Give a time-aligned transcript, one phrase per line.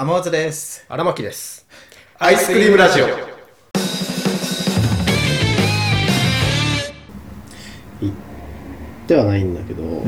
[0.00, 0.86] 天松です。
[0.88, 1.66] 荒牧です。
[2.20, 3.06] アイスクリームラジオ。
[9.08, 10.04] ではないんだけど、ん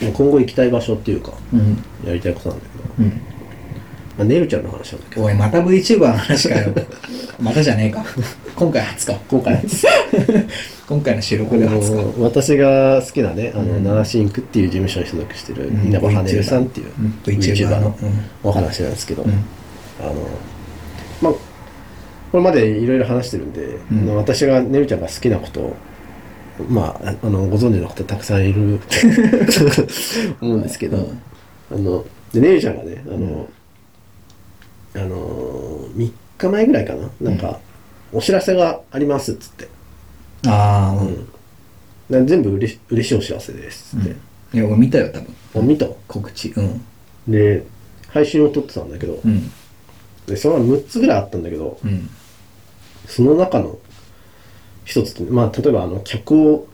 [0.00, 1.84] まあ今後行きたい場所っていうか、うん。
[2.06, 3.20] やりたいことなんだけど、うん。
[4.22, 6.72] まあ、ねるちゃんの話なんだけど、おい、また VTuber の話かよ。
[7.40, 8.04] またじゃねえか。
[8.54, 9.18] 今回初か。
[9.28, 9.60] 今回、
[10.88, 11.96] 今回の収録であ初か。
[11.96, 13.84] の私が好きなね、あの、うん。
[13.84, 15.88] ナナシンクっていう事務所に所属してるうん。
[15.88, 17.18] 稲葉はねるさんっていううん。
[17.24, 17.80] VTuber の。
[17.80, 17.96] の
[18.44, 19.30] お話なんですけど、うん。
[19.30, 20.14] あの、
[21.20, 23.98] まあ、これまでいろいろ話してるんで、うん。
[24.00, 25.76] あの私がねるちゃんが好きなことを、
[26.68, 28.78] まあ、ああのご存知の方たくさんいる
[30.38, 31.18] と思うんですけど、うん。
[31.72, 33.48] あのでねるちゃんがねあの、
[34.94, 37.10] あの3日前ぐらいかな？
[37.20, 37.60] なんか、
[38.12, 39.68] お知らせがありますっつって、
[40.46, 40.96] あ
[42.10, 44.16] あ、な全部うれし嬉しいお知らせですっつって、
[44.56, 45.34] いや、俺見たよ、多分。
[45.56, 45.86] あ見た？
[46.08, 46.48] 告知。
[46.56, 46.84] うん。
[47.28, 47.64] で
[48.08, 49.50] 配信を撮ってたんだけど、うん。
[50.26, 52.10] でその6つぐらいあったんだけど、うん。
[53.06, 53.78] その中の
[54.84, 56.68] 一つって、まあ、例えばあの曲を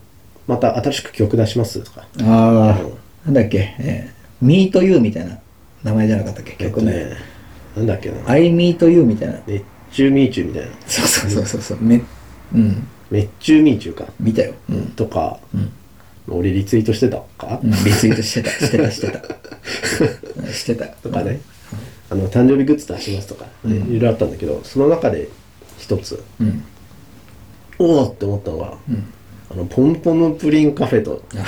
[0.47, 5.39] また新しく曲出しますとか、ああ、なんだっけ、えー、Me to You みたいな
[5.83, 6.91] 名前じゃなかったっけ、曲名。
[6.91, 7.21] えっとね、
[7.75, 9.39] なんだっけな、I Me to You みたいな。
[9.47, 11.77] 熱中ミーチューみたいな、そうそうそうそうそう。
[11.81, 12.01] め、
[12.53, 12.87] うん。
[13.11, 14.53] 熱中ミーチューか、見たよ。
[14.69, 14.87] うん。
[14.91, 15.71] とか、うん。
[16.31, 19.19] 俺リツイートしてたか、うん、リツイートしてた、してた、してた。
[20.43, 20.85] うんしてた。
[20.85, 21.41] とかね、
[22.09, 25.27] あの誕生日グッズ出しますとか、ねいろいろあったんだけど、その中で
[25.77, 26.63] 一つ、うん。
[27.79, 29.03] おおって思ったのが、うん。
[29.51, 31.45] あのポンポムプリンカフェと、あ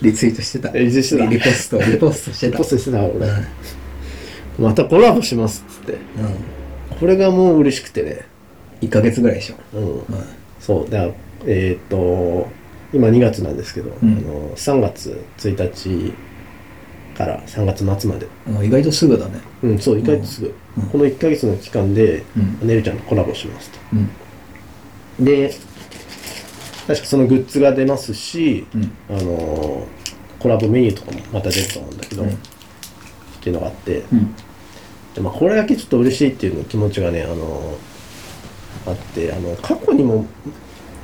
[0.00, 0.70] リツイートしてた。
[0.74, 2.58] えリツイートしてたリポスト、リポストしてた。
[2.58, 3.46] ポストしてた俺、うん
[4.58, 6.98] またコラボしますっつって、うん。
[6.98, 8.26] これがもう嬉しくてね、
[8.80, 9.56] 1ヶ月ぐらいでしょ。
[9.78, 10.04] うん、うん。
[10.60, 11.08] そうだ
[11.46, 12.48] えーっと
[12.92, 16.12] 今2月なんですけど、うんあの3月1日
[17.16, 19.40] から3月末までうん意外とすぐだね。
[19.62, 23.78] うんそう1ヶ月すぐ、うんこの1ヶ月の期間で、うんねるちゃんとコラボしますと
[25.20, 25.24] うん。
[25.24, 25.54] で
[26.86, 28.90] 確かそのグッズが出ますし、うん。
[29.16, 29.86] あの
[30.38, 32.38] コラボメニューとかもまた出ると思うんだけど、うん
[33.38, 34.34] っていうのがあって、うん。
[35.14, 37.78] でまあ、これだけちょっと嬉しいっていうの気持ちがねあの
[38.86, 40.26] あってあの過去にも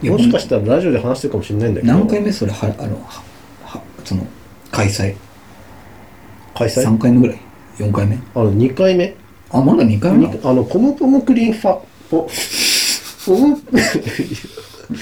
[0.02, 2.30] もしかしたらラジオで話してるかもしれないんだけど何回目？
[2.32, 3.22] それは、あの、は、
[3.64, 4.26] は、その、
[4.70, 5.16] 開催？
[6.54, 7.40] 開催？3回目ぐらい
[7.78, 8.18] ?4 回目？
[8.34, 9.16] あの2回目？
[9.50, 10.26] あ、まだ2回目？
[10.26, 11.80] あのポムポムクリーンファ
[12.10, 12.28] ポ
[13.24, 13.56] ポム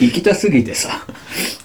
[0.01, 1.05] 行きたすぎてさ。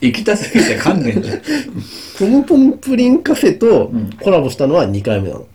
[0.01, 1.41] 行きたすぎて噛んでんじゃん。
[2.17, 5.47] ポムポムプリンカフェとうんコラボしたのは2回目なの、うん。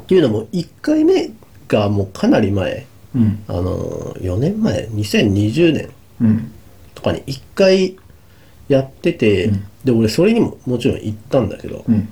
[0.00, 1.30] っていうのも1回目
[1.68, 2.86] がもうかなり前。
[3.14, 3.44] うん。
[3.48, 5.90] あの4年前？2020年。
[6.20, 6.52] うん。
[6.94, 7.96] とかに1回
[8.68, 9.64] やってて、うん。
[9.84, 12.08] で俺それにももちろん行ったんだけど、うん。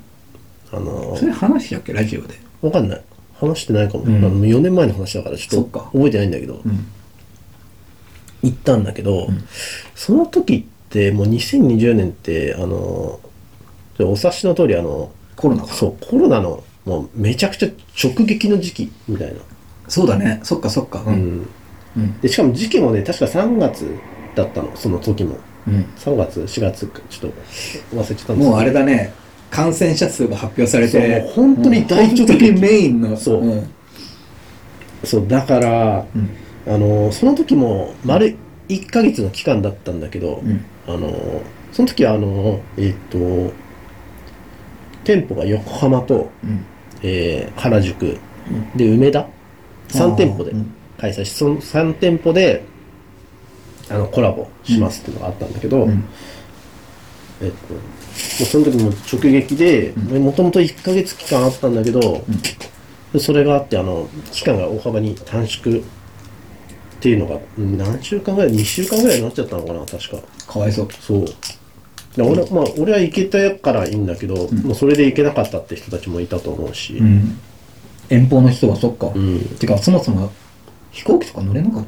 [0.73, 1.93] あのそれ話したっけ？
[1.93, 2.35] ラジオで。
[2.63, 3.03] わかんない。
[3.39, 4.17] 話してないかも、うん。
[4.17, 6.87] あの4年前の話だからちょっと覚えてないんだけど、うん。
[8.43, 9.45] 行ったんだけど、ん。
[9.95, 13.21] その時ってもう2020年ってあの
[13.99, 15.73] お察しの通りあのコロナか。
[15.73, 17.69] そうコロナのもうめちゃくちゃ
[18.03, 19.41] 直撃の時期みたいな、
[19.89, 20.41] そうだね。
[20.43, 21.03] そっかそっか。
[21.07, 21.11] う。
[21.11, 21.49] うんん
[21.97, 22.21] うん。
[22.21, 23.87] でしかも時期もね確か3月
[24.35, 25.87] だったのその時もうん。
[25.97, 29.13] 3月4月かちょっと忘れちゃったんですけどもうあれだね。
[29.51, 31.21] 感染者数が発表されて。
[31.21, 33.17] そう本当に大直撃本当にメインの。
[33.17, 33.71] そううん。
[35.05, 36.31] そうだから、うん。
[36.69, 38.37] あのその時も丸
[38.69, 40.65] 1ヶ月の期間だったんだけど、うん。
[40.87, 41.43] あの
[41.73, 43.53] その時はあのえっ、と
[45.07, 46.65] 店舗が横浜と、うん。
[47.03, 48.19] えー原宿。
[48.75, 49.27] で梅田
[49.89, 50.75] ？3店舗でうん。
[50.99, 52.65] 開催しその3店舗で
[53.91, 56.05] あのコラボしますっていうのがあったんだけど、うん。
[57.43, 57.81] えっとも
[58.41, 62.25] うその時も直撃でもともと1ヶ月期間あったんだけど、
[63.13, 65.83] でそれがあってあの期間が大幅に短縮っ
[67.01, 70.19] ていうのがうん何週間ぐらい？2週間ぐらいになっちゃったのかな確か。
[70.47, 70.89] かわいそう。
[70.93, 71.25] そう。
[71.27, 71.33] で
[72.25, 77.39] 俺,、まあ、俺は行けたからいいんだけど、もうそれで行けなかったって人たちもいたと思うし、うん。
[78.09, 79.13] 遠方の人はそっか。
[79.15, 80.31] うんてか、そもそも
[80.93, 81.85] 飛行機とか乗れなかっ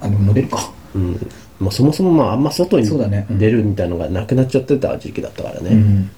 [0.00, 0.06] た。
[0.06, 0.72] あ、でも乗れるか。
[0.94, 6.10] うんまあ、そもそもまああんま外にそうだねうん出るみたいのがなくなっちゃってた時期だったからね、うん。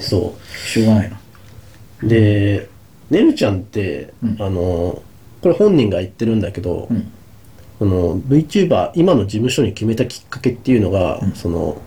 [0.00, 0.36] そ
[0.66, 1.20] しょうがないな。
[2.02, 2.68] うで
[3.10, 5.02] ねるちゃんって、うんあの
[5.42, 7.12] これ本人が言ってるんだけど、うん。
[7.78, 11.80] その VTuber 今の事務所に決めたきっかけっていうのが、うんその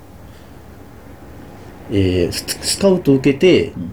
[1.92, 2.46] えース
[2.76, 3.92] スカウトを受けて、ん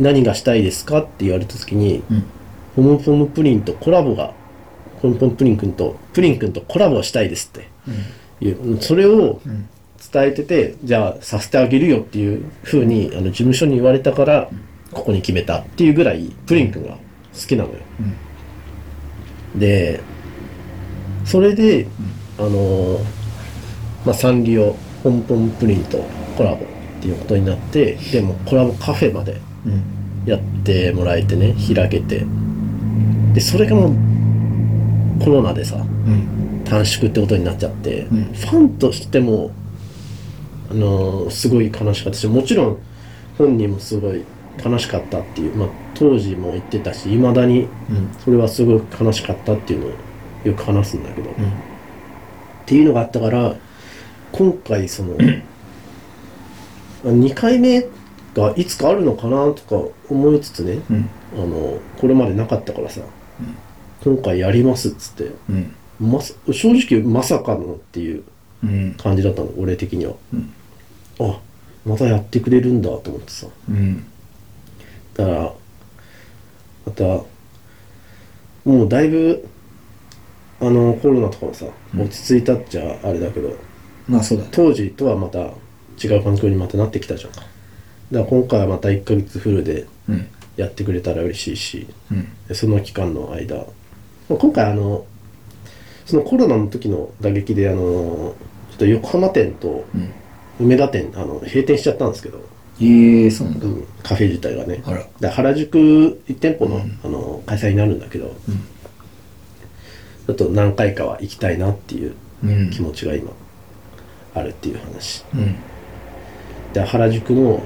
[0.00, 2.24] 何がしたいですかって言われた時に、うん。
[2.74, 4.34] ポムポムプリンとコラボが
[5.00, 7.68] ポムポムプリン君とプリン君とコラボしたいですって。
[8.40, 9.68] いう、それをうん。
[10.12, 14.48] 伝えててじゃあさせてあげるよっていうふうにあの事務所に言われたから、
[14.92, 16.98] ここに決めたっていうぐらいプリン君が好
[17.48, 17.78] きなのよ、
[19.56, 20.00] で
[21.24, 21.86] それで、
[22.38, 22.98] あのー
[24.04, 25.98] まあサンリオポンポンプリンと
[26.36, 26.64] コラボ
[27.04, 29.82] っていうことになってでもコラボカフェまでうん。
[30.24, 32.24] やってもらえてね開けて。
[33.34, 36.62] でそれがもうコロナでさうん。
[36.64, 38.24] 短縮ってことになっちゃって、うん。
[38.32, 39.50] ファンとしても
[40.70, 42.78] あのーすごい悲しかったしもちろん
[43.36, 44.24] 本人もすごい
[44.64, 48.16] 悲しかったっていう、まあ、当時も言ってたしいまだにうん。
[48.24, 49.90] それはすごく悲しかったっていうのを
[50.44, 51.34] よく話すんだけど、っ
[52.66, 53.56] ていうのがあったから
[54.32, 55.16] 今回その
[57.10, 57.86] 2回目
[58.34, 61.10] がいつかあるのかなとか思いつつねうん。
[61.34, 63.00] あのこれまでなかったからさ、
[64.02, 65.74] 今回やりますっつってうん。
[66.00, 68.24] まさ正直まさかのっていう
[68.62, 68.94] うん。
[68.94, 70.52] 感じだったの俺的には、うん。
[71.20, 71.40] あ
[71.84, 73.46] またやってくれるんだと思ってさ。
[73.68, 74.04] うん。
[75.14, 75.54] だから
[76.86, 77.04] また
[78.64, 79.46] もうだいぶ
[80.60, 81.66] あのコロナとかもさ
[81.96, 83.54] 落ち着いたっちゃあれだけど、
[84.08, 84.50] まあそうだね。
[84.52, 85.50] 当時とはまた
[86.02, 87.32] 違う環境にまたなってきたじゃん。
[87.32, 87.50] かだか
[88.10, 90.26] ら今回はまた1ヶ月フルでうん。
[90.56, 92.28] やってくれたら嬉しいしうん。
[92.48, 93.56] でその期間の間。
[94.28, 95.04] まあ今回あの
[96.06, 97.80] そのコロナの時の打撃であの
[98.70, 100.12] ちょっと横浜店とうん。
[100.60, 102.38] 梅田店あの閉店しちゃったんですけど、
[102.80, 103.66] ええそうなんだ。
[103.66, 103.86] うん。
[104.04, 104.82] カフェ自体がね。
[104.86, 105.04] あら。
[105.18, 105.78] で原宿
[106.28, 108.36] 1店舗の,、あの開催になるんだけど、
[110.26, 112.14] ちょっと何回かは行きたいなっていう
[112.44, 112.70] うん。
[112.70, 113.32] 気持ちが今
[114.34, 115.24] あるっていう話。
[115.34, 115.56] うん
[116.74, 117.62] で原宿の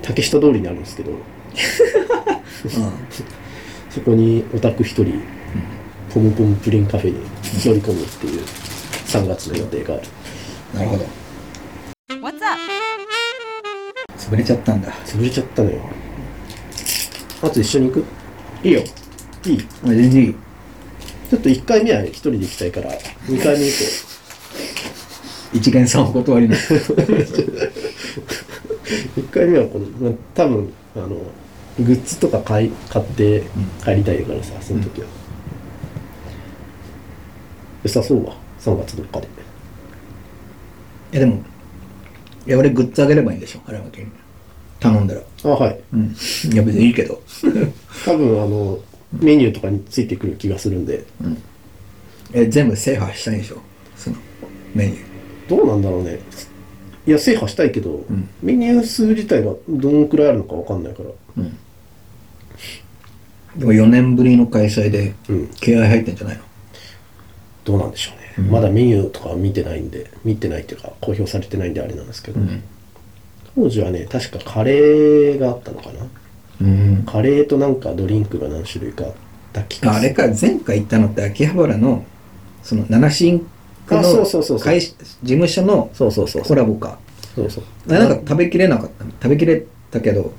[0.00, 1.12] 竹下通りにあるんですけど。
[3.90, 5.20] そこにオタク一人、
[6.12, 7.18] ポムポムプリンカフェに
[7.64, 10.02] 乗り込むっていう3月の予定がある。
[10.74, 11.04] なるほど。
[12.16, 12.60] What's up?
[14.18, 14.90] 潰れちゃったんだ。
[15.04, 15.80] 潰れちゃったのよ。
[17.42, 18.04] あと一緒に行く？
[18.64, 18.80] いいよ。
[19.44, 19.58] いい？
[19.84, 20.34] あ全然いい。
[21.30, 24.13] ちょっと1回目は一人で行きたいから2回目以降
[25.54, 27.30] 一元さんお断りの1
[29.30, 31.16] 回目はこの、まあ、多分あの
[31.78, 33.44] グッズとか買い買って
[33.84, 35.06] 帰りたいからさその時は、
[37.84, 39.28] 良さそうわ3月どっかで。
[41.12, 41.42] いやでも
[42.46, 44.06] いや俺グッズあげればいいんでしょ原巻に。
[44.80, 45.20] 頼んだら。
[45.44, 45.80] あはい。
[45.92, 46.16] うん。
[46.52, 47.22] いや別にいいけど。
[48.04, 48.80] 多分あの
[49.20, 51.04] メニューとかについてくる気がするんで。
[52.32, 53.58] え全部制覇したいんでしょ
[53.96, 54.16] その
[54.74, 55.13] メニュー
[55.48, 56.20] どうなんだろうね。
[57.06, 58.28] いや制覇したいけど、ん。
[58.42, 61.44] メニュー数自体がどのくらいあるのかわかんないから。
[63.56, 65.48] でも4年ぶりの開催でうん。
[65.48, 66.42] 気合入ってんじゃないの？
[67.64, 72.40] どうなんでしょうね、まだメニューとかは見てないんで見てないっていうか公表されてないんであれなんですけど、
[73.54, 76.06] 当時はね確かカレーがあったのかな。
[76.60, 77.04] うん。
[77.06, 79.12] カレーとなんかドリンクが何種類かあっ
[79.52, 80.06] た気がする。
[80.06, 82.04] あれか前回行ったのって秋葉原の
[82.62, 83.46] そのななしいん
[83.86, 84.66] くのあそうそうそうそう。
[84.66, 86.98] 会社事務所のそうそうそうコラボか。
[87.34, 87.92] そうそう。
[87.92, 90.32] なんか食べきれなかった食べきれたけど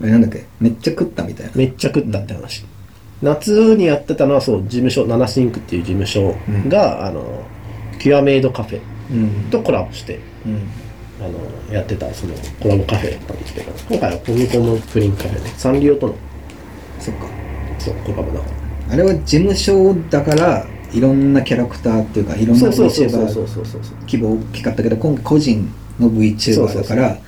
[0.00, 1.52] あれなんだっけめっちゃ食ったみたいな。
[1.54, 2.64] めっちゃ食ったって話、
[3.22, 6.34] 夏にやってたのはそう事務所ななしいんくっていう事務所
[6.68, 7.44] が、あの
[8.00, 9.50] キュアメイドカフェうん。
[9.50, 10.68] とコラボしてうん。
[11.24, 11.38] あの
[11.72, 13.72] やってたそのコラボカフェだったんですけど。
[13.88, 15.52] 今回はポムポムプリンカフェね。
[15.56, 16.14] サンリオとの。
[16.98, 17.26] そっか。
[17.78, 18.46] そうコラボだか
[18.88, 18.94] ら。
[18.94, 27.18] あれは事務所だからいろんなキャラクターっていうかいろんな VTuber 規模大きかったけど今回個人の VTuber だから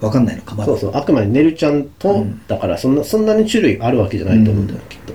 [0.00, 0.66] わかんないのかまだ。
[0.66, 0.90] そうそう。
[0.94, 2.46] あくまでねるちゃんと、うん。
[2.46, 5.14] だからそんなそんなに種類あるわけじゃないと思うんだよ、きっと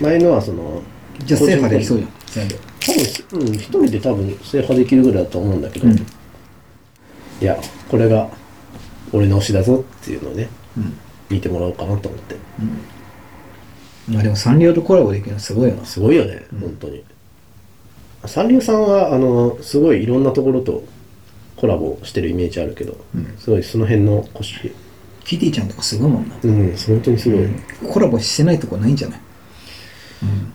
[0.00, 0.82] 前のはその
[1.24, 2.54] じゃあ制覇できそうじゃん全部。
[2.80, 2.92] 多
[3.32, 5.96] 分うん一人で多分制覇できるぐらいだと思うんだけど、うん。
[5.96, 5.98] い
[7.40, 7.58] や
[7.88, 8.28] これが
[9.12, 10.96] 俺の推しだぞっていうのをねうん。
[11.28, 12.36] 見てもらおうかなと思って
[14.08, 15.84] まあでもサンリオとコラボできるのすごいよな。
[15.84, 17.04] すごいよね、本当に。
[18.26, 20.84] サンリオさんはあのすごいいろんなところと
[21.56, 22.96] コラボしてるイメージあるけど、
[23.38, 24.72] すごいその辺の腰
[25.24, 26.36] キティちゃんとかすごいもんな。
[26.42, 27.48] うん本当にすごい、い
[27.90, 29.20] コラボしてないとこないんじゃない？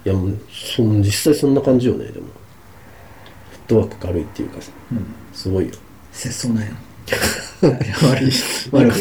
[0.06, 2.28] やもうその実際そんな感じよねでも。
[3.52, 4.72] フットワーク軽いっていうかさ、
[5.34, 5.72] すごいよ。
[6.12, 6.76] 節操ないの
[7.62, 8.32] 悪い。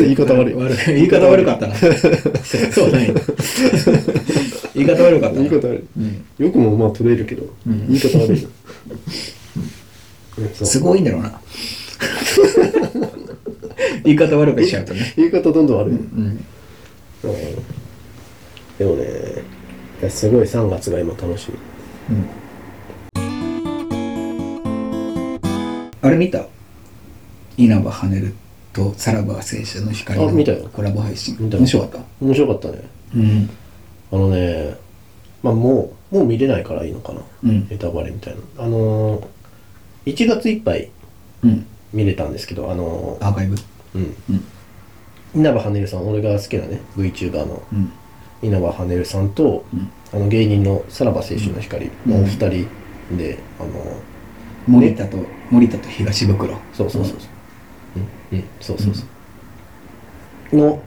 [0.03, 0.55] 言い方悪い。
[0.55, 1.75] 悪い言い方悪かったな。
[1.75, 3.13] 節操ない
[4.75, 5.85] 言い方悪かったな言い方悪
[6.39, 8.49] い、よくもまあ取れるけど、言い方悪いな、
[10.67, 11.41] すごいんだろうな。
[14.05, 15.13] 言い方悪くしちゃうとね。
[15.17, 15.97] 言い方どんどん悪い、
[18.79, 19.05] でもね
[20.09, 21.53] すごい3月が今楽しい。
[26.03, 26.47] あれ見た？
[27.65, 28.35] 稲葉跳ねる
[28.73, 30.69] とさらば青春の光のあ見たよ。
[30.73, 31.37] コラボ配信。
[31.39, 31.99] 見た面白かった？
[32.21, 32.83] 面白かったね。
[33.17, 33.51] うん。
[34.13, 34.75] あのね
[35.43, 37.69] まあもうもう見れないからいいのかな、うん。
[37.69, 38.65] ネタバレみたいな。
[38.65, 40.91] あのー、1月いっぱい
[41.43, 41.67] うん。
[41.93, 43.57] 見れたんですけどあのーアーカイブ？
[43.97, 44.15] うん。
[44.31, 44.45] うん。
[45.35, 47.93] 稲葉はねるさん俺が好きなね VTuber のうん。
[48.43, 49.91] 稲葉はねるさんと、うん。
[50.13, 52.67] あの芸人のさらば青春の光のお二人
[53.17, 53.71] で、あの
[54.67, 55.19] 森田と
[55.51, 57.29] 森田と東袋そうそうそうそう
[58.33, 59.05] うん、うん、そうそうそ
[60.53, 60.83] う、の、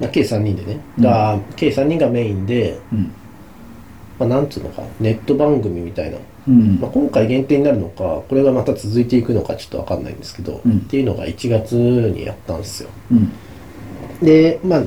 [0.00, 1.04] まあ、計3人でね、うん。
[1.04, 3.12] が計3人がメインで、うん。
[4.18, 6.18] まあ、なんつうのかネット番組みたいな、
[6.48, 6.78] うん。
[6.80, 10.78] まあ、今回限定になるのかこれがまた続いていくのかちょっと分かんないんですけど、うん。
[10.78, 12.90] っていうのが1月にやったんですよ。
[13.10, 13.32] うん。
[14.22, 14.82] でまあ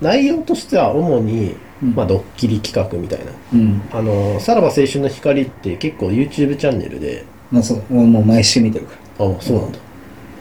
[0.00, 1.94] 内容としては主に、うん。
[1.94, 3.32] まあ、ドッキリ企画みたいな。
[3.52, 3.82] うん。
[3.92, 7.82] あのさらば青春の光って結構 YouTube チャンネルでまあそう。
[7.90, 9.26] 俺もう毎週見てるから。
[9.26, 9.78] あそうなんだ、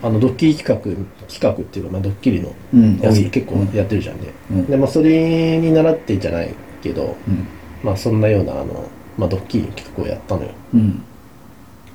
[0.01, 2.53] あのドッキリ企画企画っていうか、まあ、ドッキリの
[3.01, 4.65] やつ結構やってるじゃんね、うん。
[4.67, 7.47] でまあそれに習ってじゃないけど、うん。
[7.83, 10.51] まあそんなようなあの、まあ、ドッキリの企画をやったのよ。
[10.73, 11.03] うん。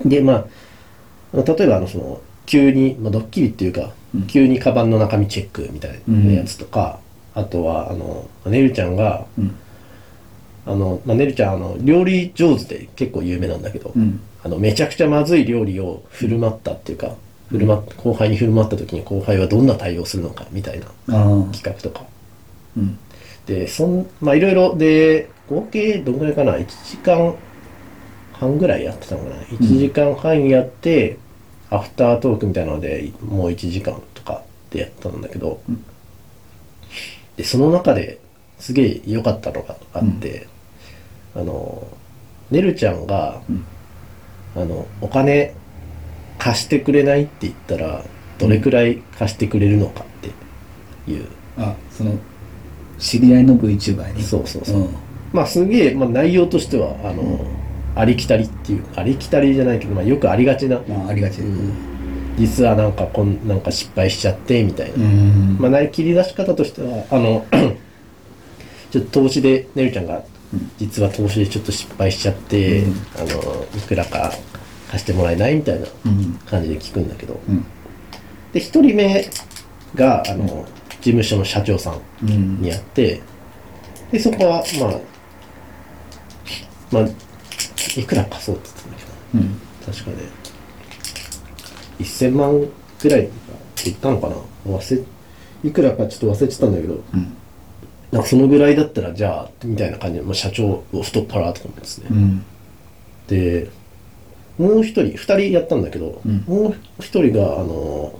[0.05, 0.47] でま
[1.33, 4.27] あ例えばあのその急に、まあ、ドッキリっていうか、うん。
[4.27, 7.01] 急にカバンの中身チェックみたいなやつとか、
[7.35, 9.57] あとはあのねるちゃんがうん。
[10.67, 14.21] あの、まあ、ねるちゃんあの料理上手で結構有名なんだけど、うん。
[14.43, 17.15] あのめちゃくちゃまずい料理を振る舞ったっていうか
[17.51, 20.87] 振る舞っ後輩に振る舞った時に後輩はどんな対応するのかみたいな
[21.53, 22.05] 企画とか。
[22.77, 22.99] うん。
[23.47, 27.35] でそんまあいろいろで合計どんぐらいかな？1時間
[28.33, 31.19] 半ぐらいやってたのかな？1時間半やって、
[31.71, 35.85] アフタートークみたいなのでもう1時間とかでやったんだけど、うん。
[37.37, 38.19] でその中で
[38.59, 40.47] すげえ良かったのがあって、
[41.37, 41.87] あの
[42.51, 43.65] ねるちゃんが、うん。
[44.57, 45.55] あのお金
[46.45, 48.05] 貸してくれないって言ったら
[48.39, 50.07] どれくらい貸してくれるのかっ
[51.07, 52.19] ていう、あその
[52.99, 54.23] 知り合いの VTuber に？
[54.23, 54.95] そうそうそう、ん。
[55.33, 57.41] まあすげえ、まあ、内容としてはあの、
[57.97, 61.41] ありきたりっていうありきたりじゃないけど、まあ、よくありがちな、まあありがち。
[61.41, 61.73] うん。
[62.37, 65.57] 実はなんかこんなんか失敗しちゃってみたいな、うん。
[65.59, 67.47] まあない切り出し方としてはあの
[68.93, 70.23] ちょっと投資でねるちゃんが
[70.77, 72.93] 実は投資でちょっと失敗しちゃって、うん。
[73.17, 74.31] あのいくらか
[74.95, 76.35] 貸してもらえないみたいなうん。
[76.47, 77.65] 感じで聞くんだけど、うん。
[78.53, 79.29] で一人目
[79.97, 80.65] があの、
[81.01, 83.21] 事務所の社長さんうんにやって
[84.13, 85.01] でそこはまあ
[86.93, 89.11] まあいくら貸そうって言ってたんだけど。
[89.35, 89.61] うん。
[89.85, 90.17] 確かね
[91.99, 92.69] 1000万
[93.03, 93.31] ぐらいって
[93.87, 94.37] 言ったのかな。
[94.67, 95.03] 忘れ
[95.69, 97.37] いくらかちょっと忘れてたんだけどうん。
[98.13, 102.45] なんかそのぐらいだったらじゃあみたいな感じで、まあ、社長を太っ腹とか思うんですね、うん。
[103.27, 103.69] で
[104.59, 106.45] もう一人二人やったんだけど、うん。
[106.47, 108.19] もう一人があの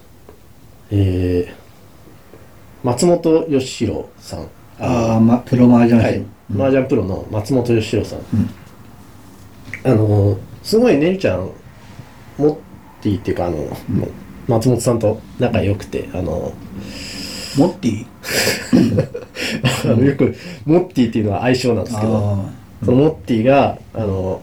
[0.91, 4.49] えー、松本義弘さん。
[4.81, 6.61] ああまプロマージャンはい、うん。
[6.61, 8.51] 麻雀プロの松本義弘さん、うん。
[9.85, 11.51] あのすごいねるちゃん
[12.39, 12.59] モッ
[13.01, 13.69] ティっていうかあの、
[14.49, 16.53] 松本さんと仲良くてあの
[17.57, 18.07] モッティ
[19.85, 24.43] あのよくモッティっていうのは愛称なんですけどあそのモッティがあの、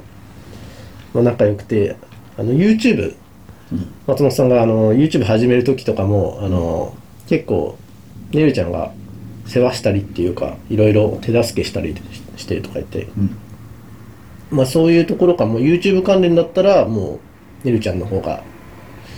[1.14, 1.96] まあ、仲良くて
[2.38, 3.16] あの YouTube
[3.72, 3.94] うん。
[4.08, 6.96] 松本さんがあの YouTube 始める時とかもあの
[7.28, 7.78] 結構
[8.32, 8.92] ねるちゃんが
[9.46, 13.04] 世話したりっていうかいろいろ手助けしたりししてとか言って。
[13.18, 13.38] うん。
[14.52, 17.20] まあそういうところかもう YouTube 関連だったらも
[17.64, 18.44] うねるちゃんの方が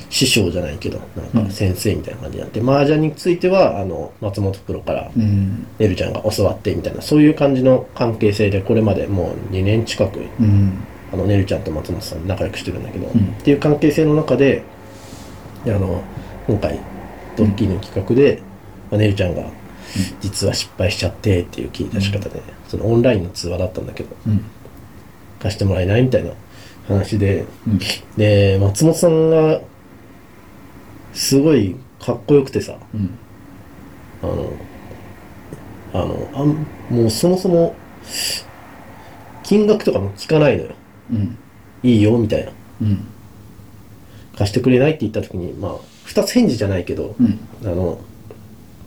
[0.09, 1.01] 師匠じゃないけど
[1.33, 5.65] なんか先生みたいな感じになって、麻雀についてはあの松本プロからうん。
[5.79, 13.09] ねるちゃんが教わってみたいなそういう感じの関係性でこれまでもう2年近くうんあのねるちゃんと松本さん仲良くしてるんだけど、ん。
[13.09, 14.63] っていう関係性の中で
[15.63, 16.03] であの
[16.47, 16.79] 今回
[17.37, 18.41] ドッキリの企画で、
[18.89, 19.43] まあ、ねるちゃんが
[20.21, 24.43] 実は失敗しちゃってっていう切り出し方で、そのオンラインの通話だったんだけどうん。
[25.39, 26.31] 貸してもらえないみたいな
[26.87, 27.79] 話でうん。
[28.17, 29.61] で松本さんが
[31.13, 33.17] すごいかっこよくてさうん。
[34.23, 34.51] あの
[35.93, 37.75] あのあんもうそもそも
[39.43, 40.71] 金額とかも聞かないのよ
[41.11, 41.37] うん。
[41.83, 42.51] いいよみたいな。
[42.81, 43.07] うん
[44.37, 47.39] 貸してくれないって言った時にまあ二つ返事じゃないけど、うん。
[47.63, 47.99] あの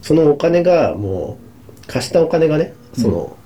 [0.03, 1.39] そのお金がも
[1.85, 3.37] う貸したお金がねその、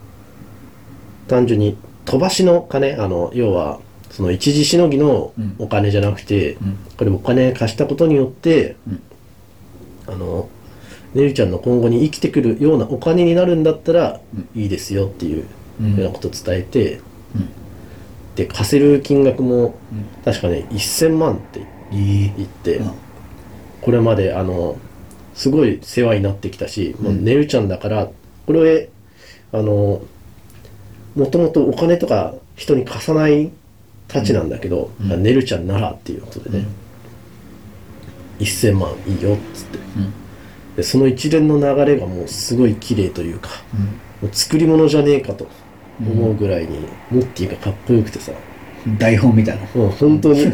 [1.29, 5.57] 単純に飛ばしの金あの要はその一時しのぎのうん。
[5.59, 6.79] お金じゃなくて、うん。
[6.97, 9.03] これお金貸したことによって、うん。
[10.07, 10.49] あの
[11.15, 14.21] ねるちゃんの今後に生きてくるようなお金になるんだったら
[14.55, 15.47] いいですよっていう
[15.81, 15.97] うん。
[15.97, 17.01] ようなことを伝えて、
[17.35, 17.49] うん
[18.41, 20.07] で貸せる金額もうん。
[20.25, 21.61] 確かね1000万って
[21.93, 22.93] 言って、うん。
[23.83, 24.79] これまであの
[25.35, 28.09] すごい世話になってきたし、もうねるちゃんだから
[28.47, 28.89] これ
[29.53, 30.01] あの
[31.15, 33.51] もともとお金とか人に貸さない
[34.09, 35.23] たちなんだけど、うん。
[35.23, 36.67] ねるちゃんならっていうことでね、
[38.39, 39.79] 1000万いいよっつって。
[39.79, 40.13] うん。
[40.77, 43.51] でその一連の流れがもうすごい綺麗というか
[44.23, 45.47] もう作り物じゃねえかと
[46.07, 48.33] 思うぐらいに、モッティがかっこよくてさ。
[48.33, 48.51] うん
[48.99, 49.63] 台本みたいな。
[49.75, 50.41] もう本当に。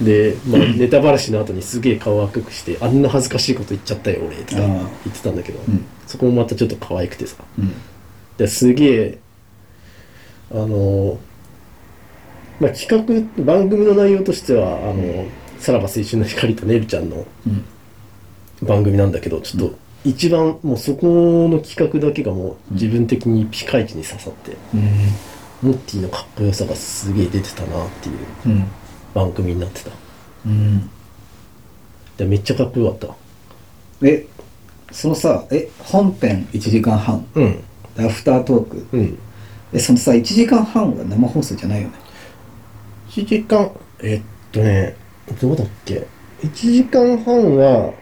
[0.00, 5.84] で、まあ、ネタばらしの後にすげえ顔赤くしてあんな恥ずかしいこと言っちゃったよ俺とかあ言ってたんだけど、うん。
[6.06, 7.36] そこもまたちょっと可愛くてさ。
[7.58, 7.72] うん。
[8.36, 9.18] ですげえ
[10.50, 11.18] あの
[12.60, 15.26] まあ企画番組の内容としてはあの、
[15.58, 17.64] さらば青春の光とねるちゃんのうん。
[18.66, 25.70] 番組なんだけどちょっと一番もうそこの企画だけがもう自分的にピカイチに刺さって、うん。
[25.70, 28.16] モッティのかっこよさがすげえ出てたなっていう
[28.46, 28.66] うん。
[29.14, 29.90] 番組になってた。
[30.46, 30.90] うん。
[32.16, 33.14] でめっちゃかっこよかった。
[34.06, 34.26] え
[34.90, 37.24] そのさえ本編1時間半。
[37.34, 37.64] うん。
[37.96, 38.86] でアフタートーク。
[38.92, 39.18] うん。
[39.72, 41.94] えそのさ1時間半は生放送じゃないよね
[43.10, 43.70] ？1時間
[44.02, 44.96] えっとね
[45.40, 46.06] どうだっけ
[46.42, 47.92] ？1時間半は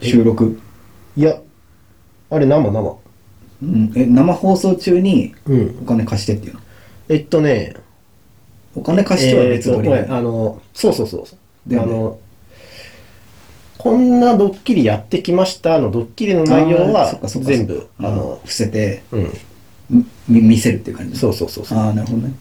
[0.00, 0.60] 収録
[1.18, 1.40] いや
[2.30, 2.98] あれ生生。
[3.60, 3.92] うん。
[3.96, 5.78] え生放送中にうん。
[5.82, 6.60] お金貸してっていうの？
[7.08, 7.74] えっとね。
[8.76, 11.38] お金貸しては別撮りえーあのそうそうそうそう。
[11.68, 12.20] だよねあの
[13.78, 17.48] こんなドッキリやってきましたのドッキリの内容あーそはっかそっか。
[17.48, 19.32] 全部あのあの伏せてうん。
[20.28, 21.18] み見せるっていう感じ？
[21.18, 21.78] そうそうそうそう。
[21.78, 22.34] ああなるほどね。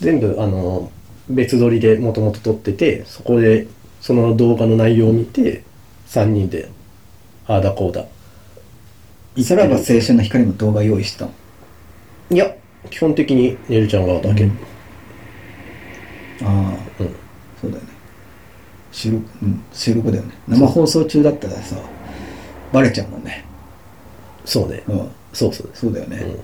[0.00, 0.90] 全部あの
[1.28, 3.66] 別撮りでもともと撮っててそこで
[4.00, 5.62] その動画の内容を見て
[6.10, 6.68] 3人で
[7.46, 8.04] ああだこうだ。
[9.42, 11.32] さらば青春の光の動画用意したの？
[12.30, 12.54] いや
[12.90, 14.50] 基本的にねるちゃん側だけ、うん。
[16.42, 17.14] ああうん。
[17.60, 17.88] そうだよね。
[18.90, 20.34] 収録うん収録だよね。
[20.48, 21.76] 生放送中だったらさ
[22.72, 23.44] バレちゃうもんね。
[24.44, 24.82] そうね。
[24.88, 25.08] うん。
[25.32, 25.70] そうそう。
[25.74, 26.30] そうだよね、うん。
[26.30, 26.36] うん。
[26.36, 26.42] だ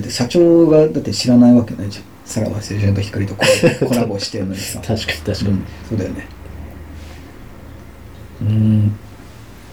[0.00, 2.04] って社長がだって知らないわけないじゃん。
[2.24, 4.80] さらば青春と光とコラボコラボしてるのにさ。
[4.84, 6.26] 確かに確かに、うん、そうだよね
[8.40, 8.96] うん。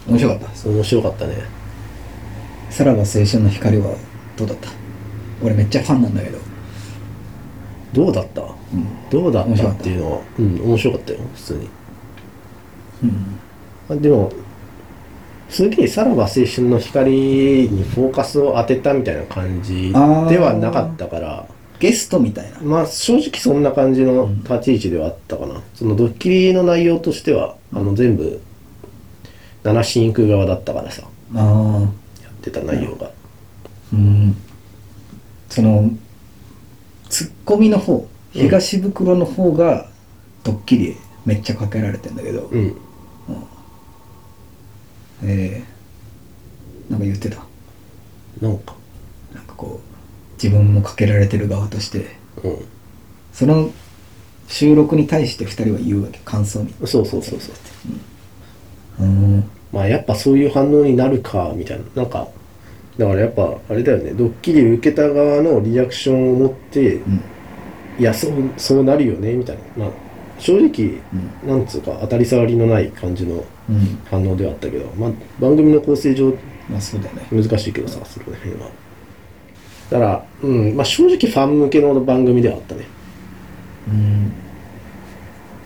[0.06, 0.68] 面白かった。
[0.68, 1.34] 面白かったね。
[2.70, 3.94] さらば青春の光は
[4.36, 4.68] どうだった？
[5.42, 6.38] 俺めっちゃファンなんだけど。
[7.92, 8.42] どうだった？
[8.42, 8.50] うん。
[9.10, 11.68] どうだったっていうのはうん面白かったよ普通に。
[13.04, 13.40] うん。
[13.90, 14.32] あでも
[15.48, 17.12] すげえさらば青春の光
[17.68, 19.94] にフォーカスを当てたみたいな感じで
[20.38, 21.46] はなかったから。
[21.80, 22.60] ゲストみたいな。
[22.60, 28.40] まあ正直そんな感じの立ち位置ではあったかな、そのドッキリの内容としてはあの全部
[29.64, 31.02] 七進行く側だったからさ。
[31.34, 31.80] ああ
[32.22, 33.10] やってた内容が。
[33.92, 34.36] うん。
[35.48, 35.90] その
[37.08, 39.88] ツッコミの方東袋の方が
[40.42, 42.76] ドッキリめっちゃかけられてんだけど、うん。
[45.22, 47.44] えー、なんか言ってた？
[48.40, 48.74] なんか。
[49.34, 52.16] なんかこう自分もかけられてる側として。
[52.42, 52.62] う
[53.32, 53.70] その
[54.46, 56.66] 収録に対して2人は言うわけ感想に。
[56.66, 57.54] んそうそうそうそう。
[59.00, 62.02] うんまあやっぱそういう反応になるかみたいな。
[62.02, 62.28] なんか
[62.96, 64.12] だからやっぱあれだよね。
[64.12, 67.20] ドッキリ受けた側のリアクションを持って、うん。
[67.98, 69.86] いやそうそうなるよねみたいな。
[69.86, 69.90] まあ
[70.38, 71.00] 正直、
[71.44, 73.98] なんつうか当たり障りのない感じのうん。
[74.08, 75.10] 反応ではあったけど、まあ、
[75.40, 76.32] 番組の構成上
[76.68, 77.26] まあそうだよね。
[77.32, 78.68] 難しいけどさその辺は。
[79.90, 82.84] だから、うんまあ、正直ファン向けの番組ではあったね。
[83.88, 84.32] うん。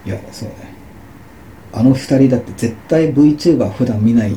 [0.07, 0.78] いやそうね
[1.79, 4.37] あの2人だって絶対 VTuber 普段見ない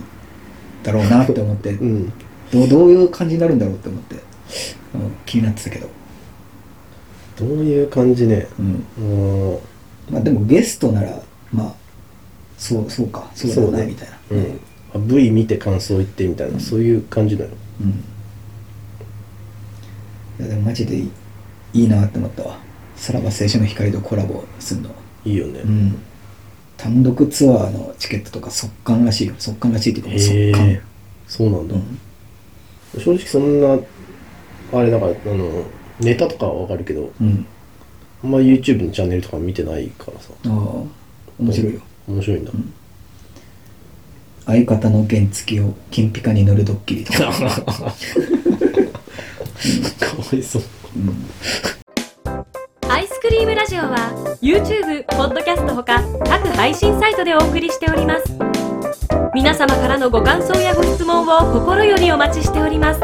[0.84, 2.14] だろうなって思ってうん。
[2.52, 4.22] どうどういう感じになるんだろうって思って、うん、
[5.26, 5.90] 気になってたけど。
[7.38, 8.48] どういう感じね？
[8.60, 8.86] うん。
[9.00, 9.60] うん。
[10.12, 11.20] まあでもゲストなら
[11.52, 11.74] まあ
[12.58, 13.32] そうそうか。
[13.34, 14.18] そうだなねみたいな。
[14.32, 14.60] うん。
[14.94, 17.50] あ V 見て感想言ってみたいな、そういう感じだよ
[17.82, 17.90] うん。
[20.46, 21.12] いやでもマジでいい
[21.74, 22.60] いいなって思ったわ。
[22.98, 24.90] さらば青春の光とコラボするの。
[25.24, 25.96] いいよね、うん
[26.82, 29.36] 単独ツアーのチケットとか速乾らしいよ。
[29.38, 30.82] 速乾らしいっていうかへ速乾え
[31.28, 32.00] そうなんだ、うん
[32.98, 33.80] 正直そんな
[34.74, 35.64] あれだからあの
[36.02, 37.46] ネタとかはわかるけどうん。
[38.24, 40.32] あんま YouTube のチャンネルとか見てないからさ。
[40.46, 40.52] ああ
[41.40, 41.82] 面白いよ。
[42.08, 42.52] 面白いんだ、
[44.46, 47.34] 相方の原付を金ピカに塗るドッキリとか、 かわ
[50.34, 50.62] いそう。
[50.62, 50.66] ア
[50.98, 51.81] イ
[53.42, 58.38] スクリームラジオは YouTube、ポッドキャストほか各配信サイトでお送りしております。
[59.34, 63.02] 皆様からのご感想やご質問を心よりお待ちしております。